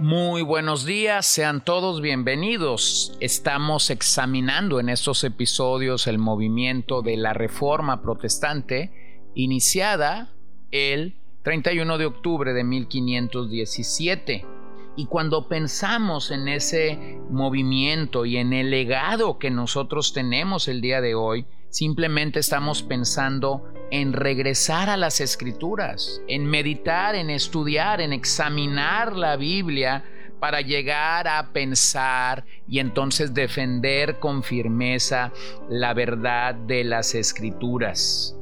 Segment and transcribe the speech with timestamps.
[0.00, 3.16] Muy buenos días, sean todos bienvenidos.
[3.18, 10.32] Estamos examinando en estos episodios el movimiento de la Reforma Protestante iniciada
[10.70, 14.46] el 31 de octubre de 1517.
[14.94, 21.00] Y cuando pensamos en ese movimiento y en el legado que nosotros tenemos el día
[21.00, 28.12] de hoy, simplemente estamos pensando en regresar a las escrituras, en meditar, en estudiar, en
[28.12, 30.04] examinar la Biblia
[30.40, 35.32] para llegar a pensar y entonces defender con firmeza
[35.68, 38.34] la verdad de las escrituras.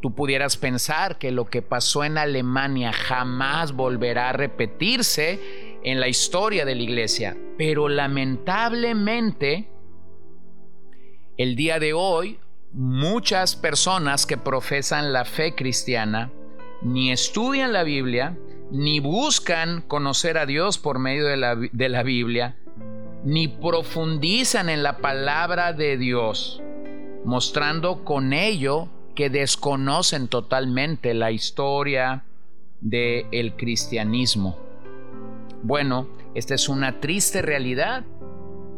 [0.00, 6.08] Tú pudieras pensar que lo que pasó en Alemania jamás volverá a repetirse en la
[6.08, 9.68] historia de la iglesia, pero lamentablemente
[11.36, 12.40] el día de hoy
[12.72, 16.30] muchas personas que profesan la fe cristiana
[16.82, 18.36] ni estudian la Biblia,
[18.70, 22.56] ni buscan conocer a Dios por medio de la, de la, Biblia,
[23.24, 26.60] ni profundizan en la palabra de Dios,
[27.24, 32.24] mostrando con ello que desconocen totalmente la historia
[32.80, 34.58] del cristianismo.
[35.62, 38.04] Bueno, esta es una triste realidad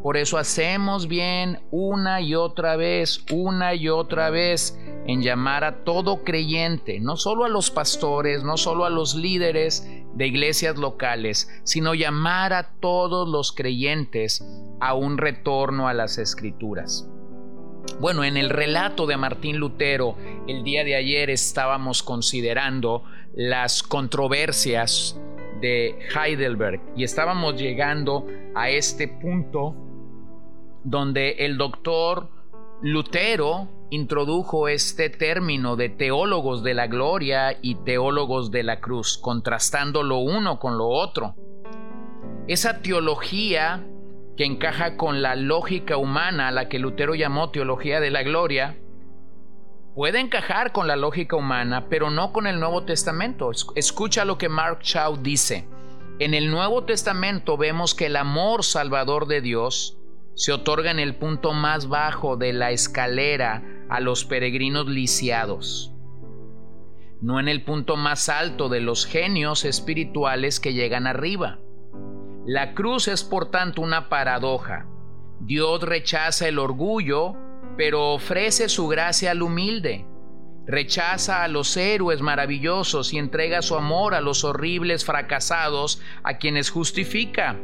[0.05, 5.83] por eso hacemos bien una y otra vez, una y otra vez, en llamar a
[5.83, 11.49] todo creyente, no solo a los pastores, no solo a los líderes de iglesias locales,
[11.65, 14.47] sino llamar a todos los creyentes
[14.79, 17.09] a un retorno a las escrituras.
[17.99, 23.05] Bueno, en el relato de Martín Lutero, el día de ayer estábamos considerando
[23.35, 25.19] las controversias
[25.63, 29.75] de Heidelberg y estábamos llegando a este punto
[30.85, 32.29] donde el doctor
[32.83, 40.03] Lutero introdujo este término de teólogos de la gloria y teólogos de la cruz, contrastando
[40.03, 41.35] lo uno con lo otro.
[42.47, 43.87] Esa teología
[44.37, 48.77] que encaja con la lógica humana, la que Lutero llamó teología de la gloria,
[49.95, 53.51] puede encajar con la lógica humana, pero no con el Nuevo Testamento.
[53.77, 55.67] Escucha lo que Mark Shaw dice.
[56.19, 59.97] En el Nuevo Testamento vemos que el amor salvador de Dios
[60.35, 65.93] se otorga en el punto más bajo de la escalera a los peregrinos lisiados,
[67.21, 71.61] no en el punto más alto de los genios espirituales que llegan arriba.
[72.47, 74.87] La cruz es por tanto una paradoja.
[75.41, 77.35] Dios rechaza el orgullo,
[77.77, 80.07] pero ofrece su gracia al humilde.
[80.67, 86.71] Rechaza a los héroes maravillosos y entrega su amor a los horribles fracasados a quienes
[86.71, 87.59] justifica.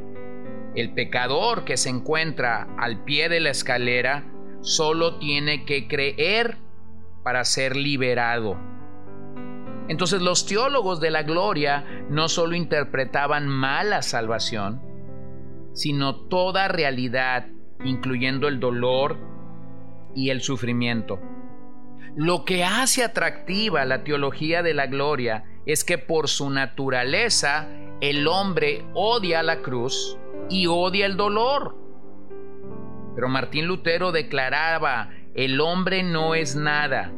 [0.75, 4.25] El pecador que se encuentra al pie de la escalera
[4.60, 6.58] solo tiene que creer
[7.25, 8.56] para ser liberado.
[9.88, 14.81] Entonces los teólogos de la gloria no solo interpretaban mal la salvación,
[15.72, 17.48] sino toda realidad,
[17.84, 19.19] incluyendo el dolor
[20.14, 21.20] y el sufrimiento.
[22.14, 27.69] Lo que hace atractiva la teología de la gloria es que por su naturaleza
[28.00, 30.16] el hombre odia la cruz
[30.50, 31.77] y odia el dolor.
[33.15, 37.12] Pero Martín Lutero declaraba, el hombre no es nada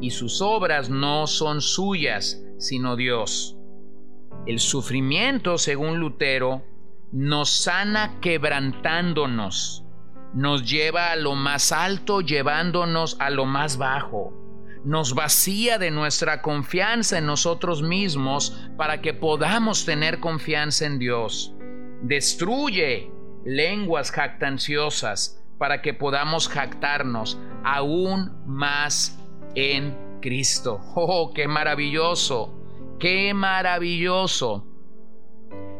[0.00, 3.56] y sus obras no son suyas, sino Dios.
[4.46, 6.64] El sufrimiento, según Lutero,
[7.12, 9.84] nos sana quebrantándonos,
[10.32, 14.32] nos lleva a lo más alto llevándonos a lo más bajo,
[14.84, 21.54] nos vacía de nuestra confianza en nosotros mismos para que podamos tener confianza en Dios
[22.02, 23.10] Destruye
[23.44, 29.18] lenguas jactanciosas para que podamos jactarnos aún más
[29.54, 30.80] en Cristo.
[30.94, 32.54] ¡Oh, qué maravilloso!
[32.98, 34.66] ¡Qué maravilloso!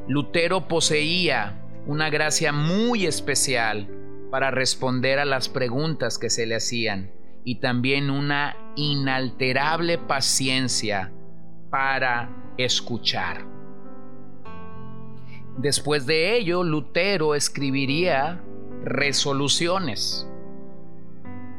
[0.09, 3.89] Lutero poseía una gracia muy especial
[4.31, 7.13] para responder a las preguntas que se le hacían
[7.45, 11.13] y también una inalterable paciencia
[11.71, 13.60] para escuchar.
[15.59, 18.43] Después de ello, Lutero escribiría
[18.85, 20.27] resoluciones,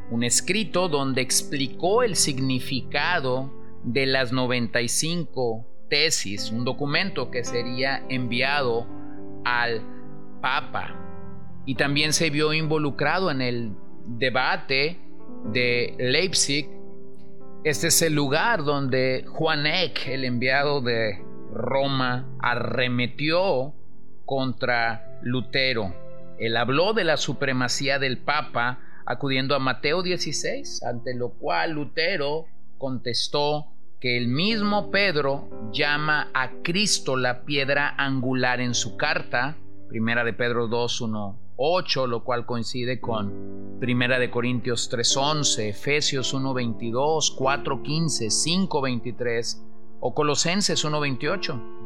[0.10, 3.52] un escrito donde explicó el significado
[3.84, 8.88] de las 95 tesis, un documento que sería enviado
[9.46, 9.82] al
[10.42, 10.96] Papa.
[11.66, 13.76] Y también se vio involucrado en el
[14.08, 15.00] debate
[15.54, 16.68] de Leipzig,
[17.64, 21.24] este es el lugar donde Juan Eck, el enviado de
[21.54, 23.76] Roma, arremetió
[24.32, 25.94] contra Lutero.
[26.40, 32.46] Él habló de la supremacía del Papa acudiendo a Mateo 16, ante lo cual Lutero
[32.78, 39.58] contestó que el mismo Pedro llama a Cristo la piedra angular en su carta,
[39.90, 45.68] primera de Pedro 2, 1, 8, lo cual coincide con primera de Corintios 3, 11,
[45.68, 49.62] Efesios 1, 22, 4, 15, 5, 23
[50.00, 51.82] o Colosenses 1, 28.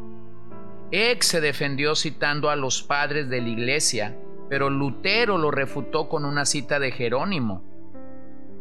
[0.97, 4.17] Ex se defendió citando a los padres de la iglesia,
[4.49, 7.61] pero Lutero lo refutó con una cita de Jerónimo.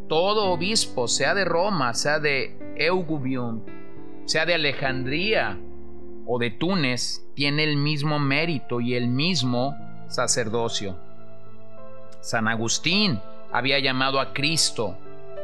[0.08, 3.62] Todo obispo, sea de Roma, sea de Eugubium,
[4.24, 5.60] sea de Alejandría
[6.26, 9.76] o de Túnez, tiene el mismo mérito y el mismo
[10.08, 10.98] sacerdocio.
[12.20, 13.20] San Agustín
[13.52, 14.98] había llamado a Cristo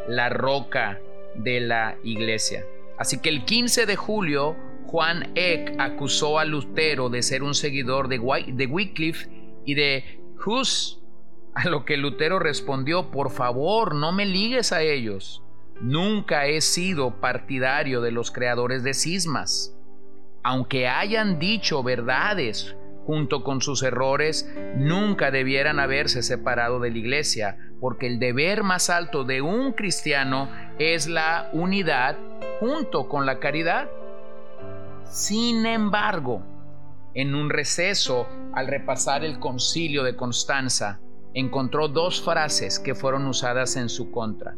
[0.09, 0.99] la roca
[1.37, 2.65] de la iglesia.
[2.99, 4.57] Así que el 15 de julio,
[4.91, 9.31] Juan Eck acusó a Lutero de ser un seguidor de, Wycliffe
[9.65, 11.01] y de Hus,
[11.55, 15.45] a lo que Lutero respondió, por favor, no me ligues a ellos.
[15.81, 19.79] Nunca he sido partidario de los creadores de cismas.
[20.43, 22.75] Aunque hayan dicho verdades
[23.07, 28.91] junto con sus errores, nunca debieran haberse separado de la iglesia, porque el deber más
[28.91, 30.51] alto de un cristiano
[30.81, 32.19] es la unidad
[32.59, 33.89] junto con la caridad.
[35.11, 36.41] Sin embargo,
[37.15, 41.01] en un receso, al repasar el concilio de Constanza,
[41.35, 44.55] encontró dos frases que fueron usadas en su contra.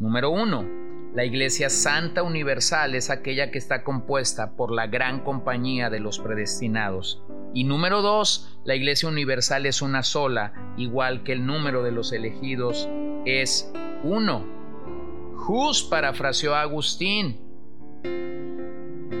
[0.00, 0.64] Número uno,
[1.14, 6.18] la Iglesia Santa Universal es aquella que está compuesta por la gran compañía de los
[6.18, 7.22] predestinados.
[7.54, 12.12] Y número dos, la Iglesia Universal es una sola, igual que el número de los
[12.12, 12.88] elegidos
[13.26, 14.44] es uno.
[15.46, 17.52] Hus parafraseó a Agustín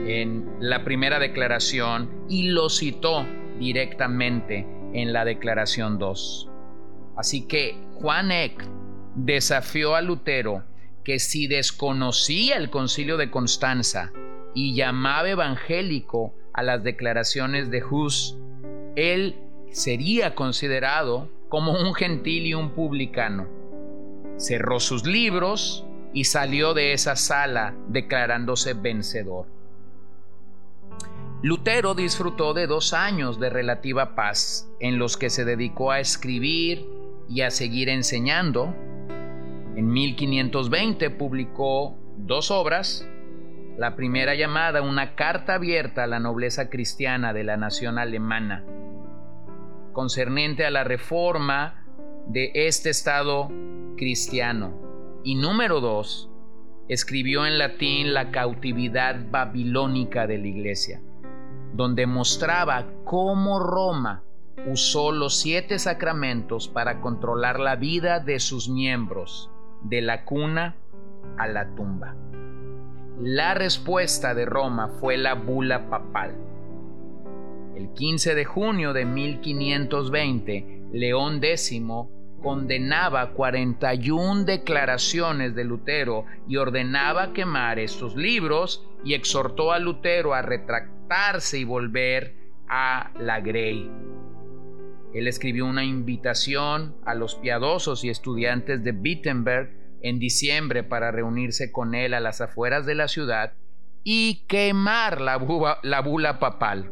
[0.06, 3.26] en la primera declaración y lo citó
[3.58, 6.50] directamente en la declaración 2.
[7.16, 8.64] Así que Juan Eck
[9.14, 10.64] desafió a Lutero
[11.04, 14.12] que si desconocía el concilio de Constanza
[14.54, 18.36] y llamaba evangélico a las declaraciones de Hus,
[18.96, 19.36] él
[19.70, 23.48] sería considerado como un gentil y un publicano.
[24.36, 29.46] Cerró sus libros y salió de esa sala declarándose vencedor.
[31.44, 36.86] Lutero disfrutó de dos años de relativa paz en los que se dedicó a escribir
[37.28, 38.72] y a seguir enseñando,
[39.74, 43.08] en 1520 publicó dos obras,
[43.76, 48.64] la primera llamada Una carta abierta a la nobleza cristiana de la nación alemana,
[49.92, 51.84] concerniente a la reforma
[52.28, 53.50] de este Estado
[53.96, 55.20] cristiano.
[55.24, 56.30] Y número dos,
[56.88, 61.00] escribió en latín la cautividad babilónica de la iglesia,
[61.72, 64.22] donde mostraba cómo Roma
[64.66, 69.50] usó los siete sacramentos para controlar la vida de sus miembros
[69.82, 70.76] de la cuna
[71.38, 72.14] a la tumba.
[73.20, 76.34] La respuesta de Roma fue la bula papal.
[77.74, 81.80] El 15 de junio de 1520, León X
[82.42, 90.42] condenaba 41 declaraciones de Lutero y ordenaba quemar estos libros y exhortó a Lutero a
[91.52, 92.34] y volver
[92.68, 93.90] a la Grey.
[95.12, 101.70] Él escribió una invitación a los piadosos y estudiantes de Wittenberg en diciembre para reunirse
[101.70, 103.52] con él a las afueras de la ciudad
[104.04, 106.90] y quemar la, bula papal.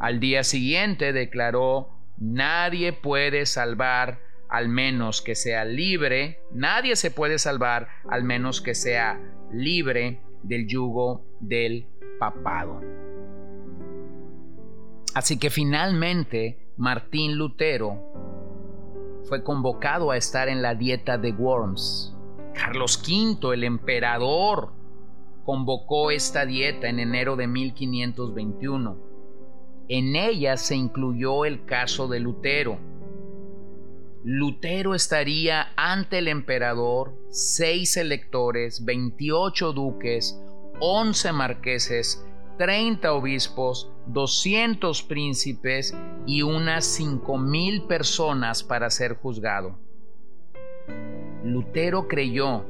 [0.00, 4.20] Al día siguiente declaró, nadie puede salvar
[4.50, 9.18] al menos que sea libre, nadie se puede salvar al menos que sea
[9.50, 11.86] libre del yugo del
[12.18, 13.09] papado.
[15.14, 17.98] Así que finalmente Martín Lutero
[19.28, 22.16] fue convocado a estar en la dieta de Worms.
[22.54, 24.72] Carlos V, el emperador,
[25.44, 28.98] convocó esta dieta en enero de 1521.
[29.88, 32.78] En ella se incluyó el caso de Lutero.
[34.22, 40.40] Lutero estaría ante el emperador, seis electores, 28 duques,
[40.78, 42.24] 11 marqueses,
[42.60, 49.78] 30 obispos, 200 príncipes y unas 5.000 personas para ser juzgado.
[51.42, 52.66] Lutero creyó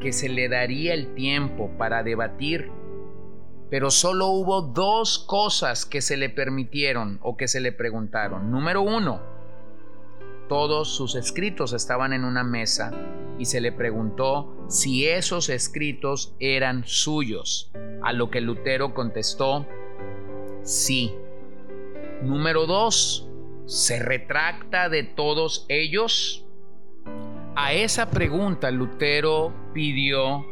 [0.00, 2.70] que se le daría el tiempo para debatir,
[3.70, 8.50] pero solo hubo dos cosas que se le permitieron o que se le preguntaron.
[8.50, 9.22] Número uno,
[10.50, 12.92] todos sus escritos estaban en una mesa
[13.42, 19.66] y se le preguntó si esos escritos eran suyos, a lo que Lutero contestó,
[20.62, 21.12] sí.
[22.22, 23.28] Número dos,
[23.66, 26.46] ¿se retracta de todos ellos?
[27.56, 30.46] A esa pregunta Lutero pidió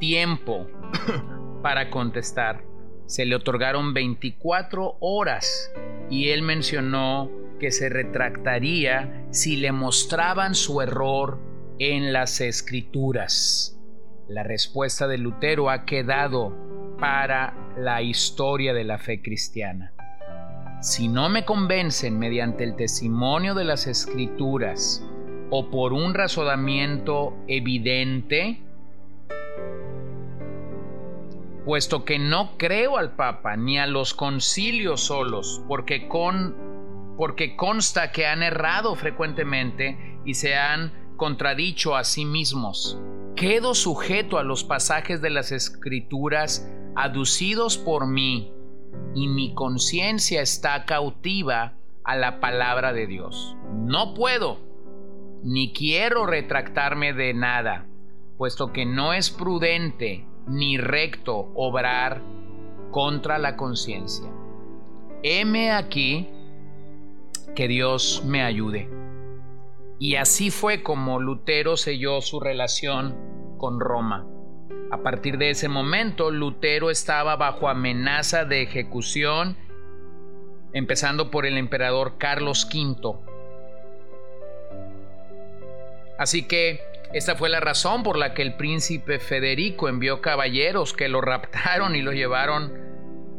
[0.00, 0.66] tiempo
[1.62, 2.64] para contestar.
[3.06, 5.72] Se le otorgaron 24 horas
[6.10, 7.30] y él mencionó
[7.60, 13.78] que se retractaría si le mostraban su error en las escrituras.
[14.28, 16.56] La respuesta de Lutero ha quedado
[16.98, 19.92] para la historia de la fe cristiana.
[20.80, 25.04] Si no me convencen mediante el testimonio de las escrituras
[25.50, 28.60] o por un razonamiento evidente,
[31.64, 36.72] puesto que no creo al Papa ni a los concilios solos, porque con
[37.16, 42.98] porque consta que han errado frecuentemente y se han contradicho a sí mismos.
[43.36, 48.52] Quedo sujeto a los pasajes de las escrituras aducidos por mí
[49.14, 53.56] y mi conciencia está cautiva a la palabra de Dios.
[53.74, 54.58] No puedo
[55.42, 57.86] ni quiero retractarme de nada,
[58.38, 62.22] puesto que no es prudente ni recto obrar
[62.90, 64.30] contra la conciencia.
[65.22, 66.28] Heme aquí
[67.54, 69.01] que Dios me ayude.
[70.02, 74.26] Y así fue como Lutero selló su relación con Roma.
[74.90, 79.56] A partir de ese momento, Lutero estaba bajo amenaza de ejecución,
[80.72, 83.16] empezando por el emperador Carlos V.
[86.18, 86.80] Así que
[87.12, 91.94] esta fue la razón por la que el príncipe Federico envió caballeros que lo raptaron
[91.94, 92.72] y lo llevaron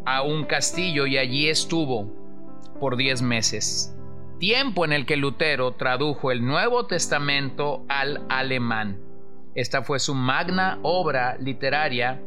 [0.06, 2.10] a un castillo y allí estuvo
[2.80, 3.94] por diez meses
[4.44, 9.00] tiempo en el que Lutero tradujo el Nuevo Testamento al alemán.
[9.56, 12.22] Esta fue su magna obra literaria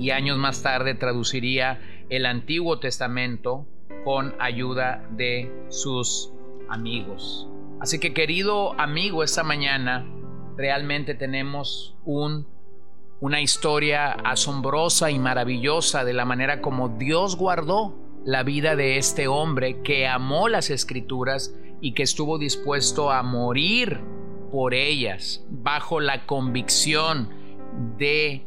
[0.00, 3.68] y años más tarde traduciría el Antiguo Testamento
[4.04, 6.32] con ayuda de sus
[6.68, 7.48] amigos.
[7.80, 10.04] Así que querido amigo, esta mañana
[10.56, 12.48] realmente tenemos un,
[13.20, 19.28] una historia asombrosa y maravillosa de la manera como Dios guardó la vida de este
[19.28, 24.00] hombre que amó las escrituras y que estuvo dispuesto a morir
[24.50, 27.30] por ellas bajo la convicción
[27.98, 28.44] de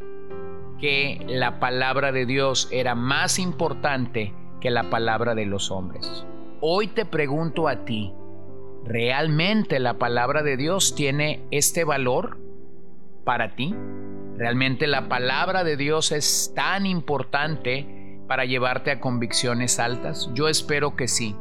[0.82, 6.26] que la palabra de Dios era más importante que la palabra de los hombres.
[6.60, 8.14] Hoy te pregunto a ti,
[8.84, 12.38] ¿realmente la palabra de Dios tiene este valor
[13.24, 13.74] para ti?
[14.36, 17.99] ¿Realmente la palabra de Dios es tan importante
[18.30, 20.30] para llevarte a convicciones altas?
[20.36, 21.36] Yo espero que sí.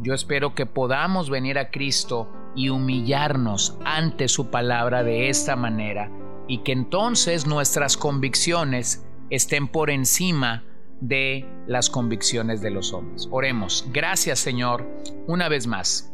[0.00, 6.10] Yo espero que podamos venir a Cristo y humillarnos ante su palabra de esta manera
[6.48, 10.64] y que entonces nuestras convicciones estén por encima
[11.02, 13.28] de las convicciones de los hombres.
[13.30, 13.86] Oremos.
[13.92, 14.88] Gracias Señor,
[15.26, 16.10] una vez más.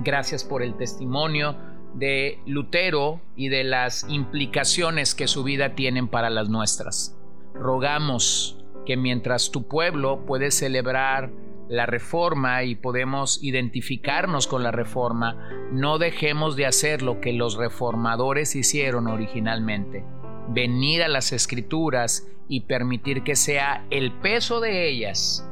[0.00, 1.56] Gracias por el testimonio
[1.92, 7.14] de Lutero y de las implicaciones que su vida tienen para las nuestras.
[7.52, 8.55] Rogamos
[8.86, 11.30] que mientras tu pueblo puede celebrar
[11.68, 17.56] la reforma y podemos identificarnos con la reforma, no dejemos de hacer lo que los
[17.56, 20.04] reformadores hicieron originalmente,
[20.48, 25.44] venir a las escrituras y permitir que sea el peso de ellas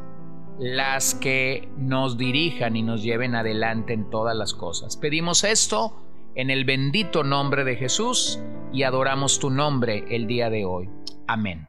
[0.58, 4.96] las que nos dirijan y nos lleven adelante en todas las cosas.
[4.96, 5.96] Pedimos esto
[6.36, 8.40] en el bendito nombre de Jesús
[8.72, 10.88] y adoramos tu nombre el día de hoy.
[11.26, 11.68] Amén.